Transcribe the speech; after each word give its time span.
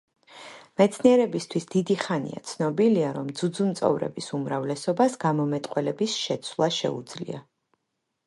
მეცნიერებისთვის 0.81 1.67
დიდი 1.73 1.97
ხანია 2.03 2.39
ცნობილია, 2.51 3.11
რომ 3.17 3.29
ძუძუმწოვრების 3.41 4.31
უმრავლესობას 4.37 5.17
გამომეტყველების 5.25 6.17
შეცვლა 6.25 6.73
შეუძლია. 6.79 7.43